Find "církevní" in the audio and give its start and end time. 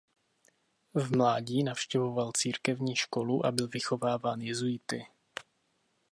2.37-2.95